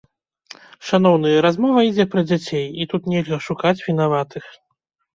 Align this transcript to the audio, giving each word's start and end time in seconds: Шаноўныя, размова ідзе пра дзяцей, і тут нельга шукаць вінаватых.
Шаноўныя, 0.91 1.43
размова 1.47 1.79
ідзе 1.89 2.07
пра 2.15 2.21
дзяцей, 2.31 2.67
і 2.81 2.91
тут 2.95 3.01
нельга 3.15 3.43
шукаць 3.51 3.79
вінаватых. 3.87 4.45